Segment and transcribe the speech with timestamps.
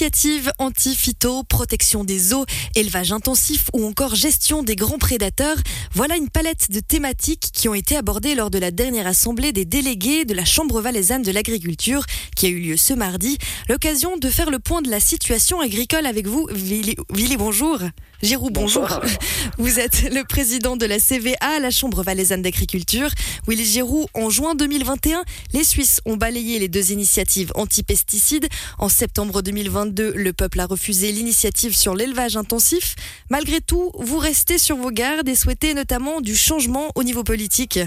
[0.00, 5.58] Initiative anti-phyto, protection des eaux, élevage intensif ou encore gestion des grands prédateurs,
[5.92, 9.66] voilà une palette de thématiques qui ont été abordées lors de la dernière assemblée des
[9.66, 13.36] délégués de la Chambre valaisanne de l'agriculture qui a eu lieu ce mardi.
[13.68, 16.48] L'occasion de faire le point de la situation agricole avec vous.
[16.50, 16.96] Vili,
[17.36, 17.80] bonjour.
[18.22, 19.00] Giroud, bonjour.
[19.58, 23.08] Vous êtes le président de la CVA, la Chambre valaisanne d'agriculture.
[23.46, 28.46] Willy Giroud, en juin 2021, les Suisses ont balayé les deux initiatives anti-pesticides.
[28.78, 32.94] En septembre 2022, le peuple a refusé l'initiative sur l'élevage intensif.
[33.30, 37.80] Malgré tout, vous restez sur vos gardes et souhaitez notamment du changement au niveau politique.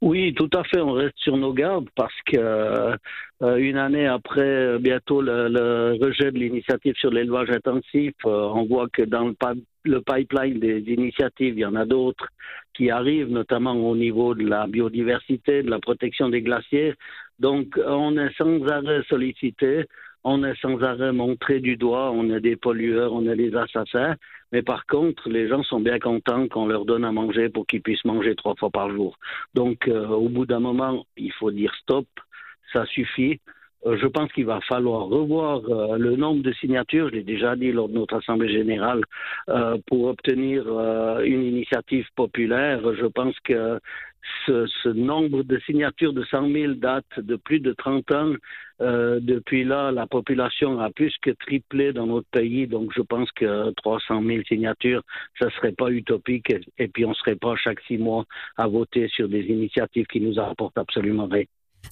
[0.00, 0.80] Oui, tout à fait.
[0.80, 2.38] On reste sur nos gardes parce que
[3.42, 8.64] euh, une année après euh, bientôt le, rejet de l'initiative sur l'élevage intensif, euh, on
[8.64, 9.32] voit que dans
[9.84, 12.28] le, pipeline des initiatives, il y en a d'autres
[12.74, 16.94] qui arrivent, notamment au niveau de la biodiversité, de la protection des glaciers.
[17.40, 19.84] Donc, on est sans arrêt sollicité
[20.24, 24.16] on est sans arrêt montré du doigt, on est des pollueurs, on est des assassins.
[24.52, 27.82] Mais par contre, les gens sont bien contents qu'on leur donne à manger pour qu'ils
[27.82, 29.18] puissent manger trois fois par jour.
[29.54, 32.06] Donc, euh, au bout d'un moment, il faut dire stop,
[32.72, 33.40] ça suffit.
[33.86, 37.56] Euh, je pense qu'il va falloir revoir euh, le nombre de signatures, je l'ai déjà
[37.56, 39.02] dit lors de notre Assemblée générale,
[39.86, 40.66] pour obtenir
[41.22, 42.80] une initiative populaire.
[42.94, 43.78] Je pense que
[44.46, 48.32] ce, nombre de signatures de 100 000 date de plus de 30 ans.
[48.80, 53.30] Euh, depuis là, la population a plus que triplé dans notre pays, donc je pense
[53.32, 55.02] que 300 000 signatures,
[55.38, 58.24] ça ne serait pas utopique, et, puis on ne serait pas chaque six mois
[58.56, 61.44] à voter sur des initiatives qui nous apportent absolument rien.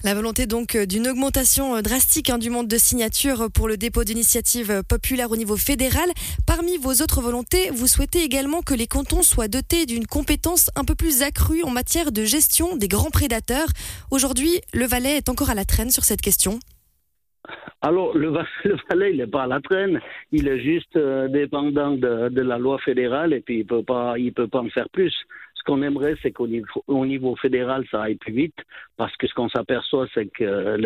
[0.05, 3.77] La volonté donc euh, d'une augmentation euh, drastique hein, du monde de signatures pour le
[3.77, 6.09] dépôt d'initiatives euh, populaires au niveau fédéral.
[6.47, 10.85] Parmi vos autres volontés, vous souhaitez également que les cantons soient dotés d'une compétence un
[10.85, 13.69] peu plus accrue en matière de gestion des grands prédateurs.
[14.11, 16.61] Aujourd'hui, le Valais est encore à la traîne sur cette question.
[17.81, 18.29] Alors, le,
[18.91, 20.01] Valais, il n'est pas à la traîne.
[20.31, 20.97] Il est juste
[21.31, 24.89] dépendant de, la loi fédérale et puis il ne peut, pas, peut pas en faire
[24.91, 25.15] plus
[25.67, 28.57] qu'on aimerait, c'est qu'au niveau, fédéral, ça aille plus vite,
[28.97, 30.77] parce que ce qu'on s'aperçoit, c'est que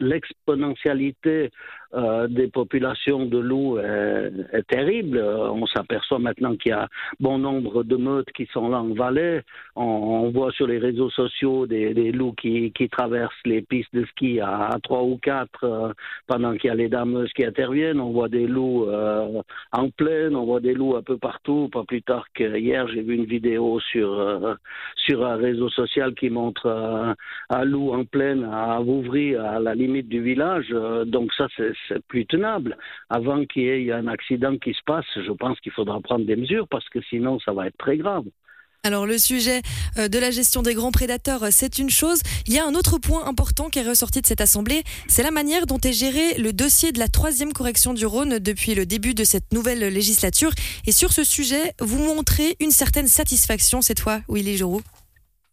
[0.00, 1.50] l'exponentialité
[1.96, 5.18] euh, des populations de loups est, terrible.
[5.18, 6.88] On s'aperçoit maintenant qu'il y a
[7.20, 9.42] bon nombre de meutes qui sont là en Valais.
[9.76, 14.76] On, voit sur les réseaux sociaux des, loups qui, traversent les pistes de ski à,
[14.82, 15.92] trois ou quatre euh,
[16.26, 18.00] pendant qu'il y a les dameuses qui interviennent.
[18.00, 19.40] On voit des loups euh,
[19.72, 21.70] en plaine, on voit des loups un peu partout.
[21.72, 24.56] Pas plus tard qu'hier, j'ai vu une vidéo sur,
[24.96, 26.66] sur un réseau social qui montre
[27.50, 30.68] un loup en plaine à Vouvry, à la limite du village.
[31.06, 31.72] donc ça, c'est
[32.08, 32.76] plus tenable.
[33.10, 36.36] Avant qu'il y ait un accident qui se passe, je pense qu'il faudra prendre des
[36.36, 38.24] mesures parce que sinon ça va être très grave.
[38.86, 39.62] Alors le sujet
[39.98, 42.20] euh, de la gestion des grands prédateurs, euh, c'est une chose.
[42.46, 45.32] Il y a un autre point important qui est ressorti de cette assemblée, c'est la
[45.32, 49.12] manière dont est géré le dossier de la troisième correction du Rhône depuis le début
[49.12, 50.52] de cette nouvelle législature.
[50.86, 54.82] Et sur ce sujet, vous montrez une certaine satisfaction cette fois, Willy Giroux.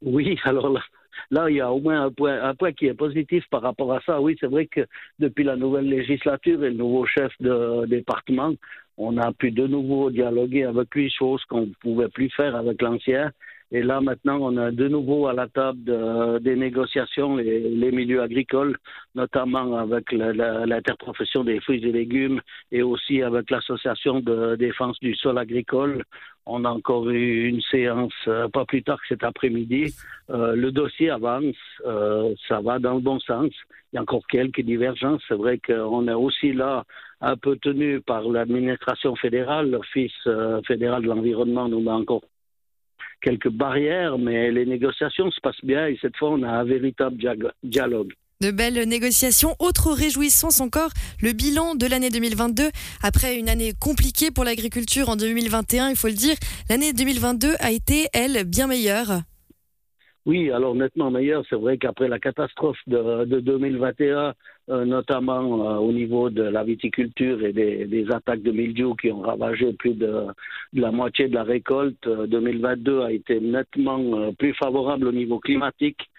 [0.04, 0.84] Oui, alors là,
[1.32, 3.94] Là, il y a au moins un point, un point qui est positif par rapport
[3.94, 4.22] à ça.
[4.22, 4.82] Oui, c'est vrai que
[5.20, 8.54] depuis la nouvelle législature et le nouveau chef de département,
[8.98, 12.82] on a pu de nouveau dialoguer avec lui, chose qu'on ne pouvait plus faire avec
[12.82, 13.32] l'ancien.
[13.76, 18.22] Et là, maintenant, on a de nouveau à la table des négociations les, les, milieux
[18.22, 18.78] agricoles,
[19.16, 22.40] notamment avec l'interprofession des fruits et légumes
[22.72, 26.04] et aussi avec l'association de défense du sol agricole.
[26.46, 29.96] On a encore eu une séance euh, pas plus tard que cet après-midi.
[30.30, 31.56] Euh, le dossier avance,
[31.86, 33.52] euh, ça va dans le bon sens.
[33.92, 35.22] Il y a encore quelques divergences.
[35.28, 36.84] C'est vrai qu'on est aussi là
[37.22, 39.72] un peu tenu par l'administration fédérale.
[39.72, 40.28] L'Office
[40.68, 42.22] fédéral de l'environnement nous met encore
[43.24, 47.18] quelques barrières, mais les négociations se passent bien et cette fois, on a un véritable
[47.64, 48.14] dialogue.
[48.42, 49.56] De belles négociations.
[49.60, 50.90] Autre réjouissance encore,
[51.22, 52.70] le bilan de l'année 2022.
[53.02, 56.36] Après une année compliquée pour l'agriculture en 2021, il faut le dire,
[56.70, 59.22] l'année 2022 a été, elle, bien meilleure.
[60.26, 61.44] Oui, alors nettement meilleure.
[61.50, 64.34] C'est vrai qu'après la catastrophe de, 2021,
[64.70, 69.22] euh, notamment euh, au niveau de la viticulture et des, attaques de mildiou qui ont
[69.22, 70.28] ravagé plus de,
[70.74, 76.10] la moitié de la récolte, 2022 euh, a été nettement plus favorable au niveau climatique.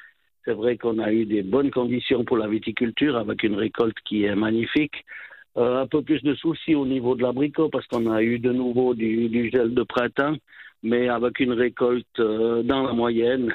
[0.44, 4.24] C'est vrai qu'on a eu des bonnes conditions pour la viticulture avec une récolte qui
[4.24, 5.04] est magnifique.
[5.56, 8.50] Euh, un peu plus de soucis au niveau de l'abricot parce qu'on a eu de
[8.52, 10.34] nouveau du, gel de printemps,
[10.82, 13.54] mais avec une récolte euh, dans la moyenne.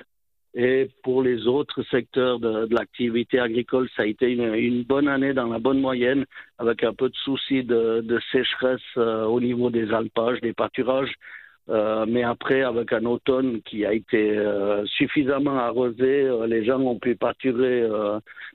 [0.55, 5.47] Et pour les autres secteurs de, l'activité agricole, ça a été une, bonne année dans
[5.47, 6.25] la bonne moyenne,
[6.57, 11.13] avec un peu de soucis de, sécheresse euh, au niveau des alpages, des pâturages.
[11.69, 16.79] Euh, mais après, avec un automne qui a été euh, suffisamment arrosé, euh, les gens
[16.79, 17.87] ont pu pâturer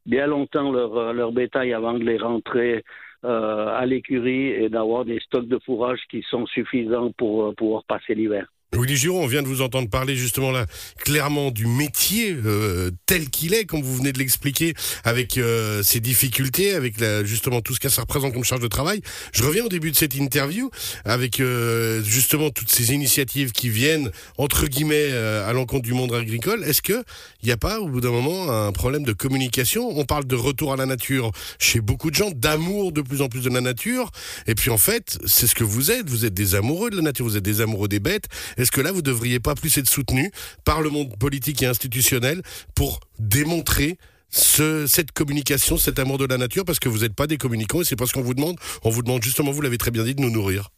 [0.07, 2.85] bien longtemps leur, leur bétail avant de les rentrer
[3.23, 8.47] à l'écurie et d'avoir des stocks de fourrage qui sont suffisants pour pouvoir passer l'hiver.
[8.77, 10.67] Willy Giron, on vient de vous entendre parler justement là
[10.99, 14.75] clairement du métier euh, tel qu'il est, comme vous venez de l'expliquer,
[15.05, 18.69] avec euh, ses difficultés, avec la, justement tout ce que ça représente comme charge de
[18.69, 19.01] travail.
[19.33, 20.71] Je reviens au début de cette interview
[21.05, 26.65] avec euh, justement toutes ces initiatives qui viennent entre guillemets à l'encontre du monde agricole.
[26.65, 27.05] Est-ce que
[27.43, 29.89] il n'y a pas au bout d'un moment un problème de communication?
[29.97, 33.29] On parle de retour à la nature chez beaucoup de gens, d'amour de plus en
[33.29, 34.11] plus de la nature,
[34.47, 36.09] et puis en fait c'est ce que vous êtes.
[36.09, 38.27] Vous êtes des amoureux de la nature, vous êtes des amoureux des bêtes.
[38.65, 40.31] Est-ce que là, vous ne devriez pas plus être soutenu
[40.65, 42.41] par le monde politique et institutionnel
[42.75, 43.99] pour démontrer
[44.31, 47.85] cette communication, cet amour de la nature, parce que vous n'êtes pas des communicants et
[47.85, 50.23] c'est parce qu'on vous demande, on vous demande justement, vous l'avez très bien dit, de
[50.23, 50.71] nous nourrir.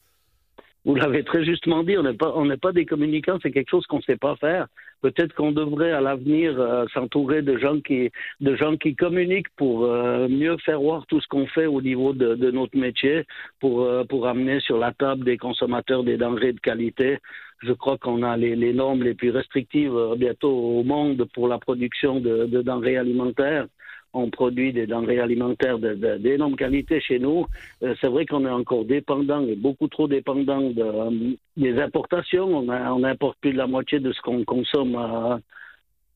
[0.85, 3.99] Vous l'avez très justement dit, on n'est pas, pas des communicants, c'est quelque chose qu'on
[3.99, 4.67] ne sait pas faire.
[5.06, 8.11] Peut-être qu'on devrait à l'avenir euh, s'entourer de gens qui,
[8.41, 12.12] de gens qui communiquent pour euh, mieux faire voir tout ce qu'on fait au niveau
[12.12, 13.25] de, notre métier,
[13.61, 17.19] pour, euh, pour amener sur la table des consommateurs des denrées de qualité.
[17.62, 22.19] Je crois qu'on a les, normes les plus restrictives bientôt au monde pour la production
[22.19, 23.69] de, de denrées alimentaires
[24.17, 27.47] on produit des denrées alimentaires d'énorme qualité chez nous.
[27.83, 31.11] Euh, c'est vrai qu'on est encore dépendant, et beaucoup trop dépendant euh,
[31.57, 32.47] des importations.
[32.47, 34.97] On, on, importe plus de la moitié de ce qu'on consomme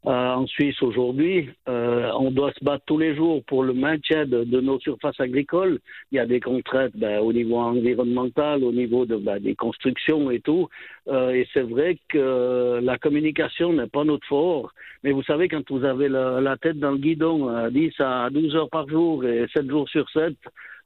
[0.06, 1.50] euh, en Suisse aujourd'hui.
[1.68, 5.78] Euh, on doit se battre tous les jours pour le maintien de, nos surfaces agricoles.
[6.10, 10.30] Il y a des contraintes ben, au niveau environnemental, au niveau de, ben, des constructions
[10.30, 10.68] et tout.
[11.08, 14.72] Euh, et c'est vrai que la communication n'est pas notre fort.
[15.04, 18.56] Mais vous savez, quand vous avez la, la tête dans le guidon 10 à 12
[18.56, 20.34] heures par jour et 7 jours sur 7,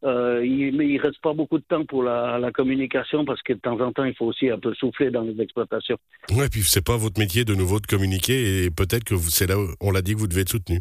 [0.04, 3.54] euh, il, mais il reste pas beaucoup de temps pour la, la, communication parce que
[3.54, 5.96] de temps en temps, il faut aussi un peu souffler dans les exploitations.
[6.30, 9.58] Ouais, puis c'est pas votre métier de nouveau de communiquer et peut-être que c'est là,
[9.58, 10.80] où on l'a dit que vous devez être soutenu.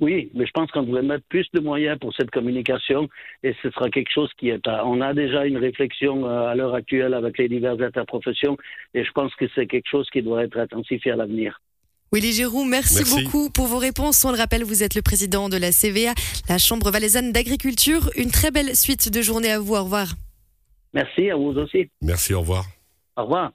[0.00, 3.08] Oui, mais je pense qu'on devrait mettre plus de moyens pour cette communication
[3.44, 4.84] et ce sera quelque chose qui est à...
[4.84, 8.56] On a déjà une réflexion euh, à l'heure actuelle avec les diverses interprofessions
[8.94, 11.60] et je pense que c'est quelque chose qui doit être intensifié à l'avenir.
[12.12, 14.22] Willy Giroux, merci, beaucoup pour vos réponses.
[14.26, 16.12] On le rappelle, vous êtes le président de la CVA,
[16.46, 18.10] la Chambre valaisanne d'agriculture.
[18.16, 19.74] Une très belle suite de journée à vous.
[19.74, 20.08] Au revoir.
[20.92, 21.88] Merci, à vous aussi.
[22.02, 22.66] Merci, au revoir.
[23.16, 23.50] Au revoir.